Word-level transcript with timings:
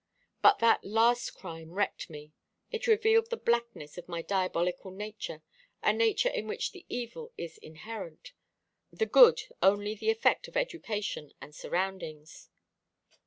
But 0.41 0.57
that 0.57 0.83
last 0.83 1.29
crime 1.35 1.69
wrecked 1.73 2.09
me. 2.09 2.33
It 2.71 2.87
revealed 2.87 3.29
the 3.29 3.37
blackness 3.37 3.99
of 3.99 4.09
my 4.09 4.23
diabolical 4.23 4.89
nature 4.89 5.43
a 5.83 5.93
nature 5.93 6.27
in 6.29 6.47
which 6.47 6.71
the 6.71 6.87
evil 6.89 7.31
is 7.37 7.59
inherent, 7.59 8.33
the 8.91 9.05
good 9.05 9.41
only 9.61 9.93
the 9.93 10.09
effect 10.09 10.47
of 10.47 10.57
education 10.57 11.33
and 11.39 11.53
surroundings. 11.53 12.49